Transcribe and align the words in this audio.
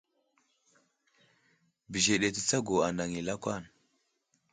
Bəzeɗe 1.91 2.27
tətsago 2.35 2.75
anaŋ 2.87 3.11
i 3.19 3.21
lakwan. 3.27 3.63